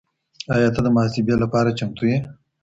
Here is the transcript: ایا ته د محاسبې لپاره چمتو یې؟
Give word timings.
ایا 0.53 0.69
ته 0.75 0.79
د 0.83 0.87
محاسبې 0.95 1.35
لپاره 1.43 1.75
چمتو 1.79 2.03
یې؟ 2.11 2.17